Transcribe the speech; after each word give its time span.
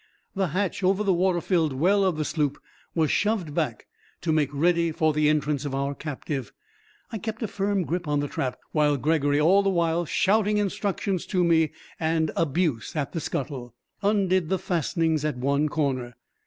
The 0.33 0.47
hatch 0.47 0.83
over 0.83 1.03
the 1.03 1.13
water 1.13 1.39
filled 1.41 1.73
well 1.73 2.03
of 2.03 2.17
the 2.17 2.25
sloop 2.25 2.57
was 2.95 3.11
shoved 3.11 3.53
back 3.53 3.85
to 4.21 4.31
make 4.31 4.49
ready 4.51 4.91
for 4.91 5.13
the 5.13 5.29
entrance 5.29 5.63
of 5.63 5.75
our 5.75 5.93
captive. 5.93 6.51
I 7.11 7.19
kept 7.19 7.43
a 7.43 7.47
firm 7.47 7.83
grip 7.83 8.07
on 8.07 8.19
the 8.19 8.27
trap 8.27 8.57
while 8.71 8.97
Gregory, 8.97 9.39
all 9.39 9.61
the 9.61 9.69
while 9.69 10.05
shouting 10.05 10.57
instructions 10.57 11.27
to 11.27 11.43
me 11.43 11.71
and 11.99 12.31
abuse 12.35 12.95
at 12.95 13.11
the 13.11 13.19
scuttle, 13.21 13.75
undid 14.01 14.49
the 14.49 14.57
fastenings 14.57 15.23
at 15.23 15.37
one 15.37 15.69
corner. 15.69 16.15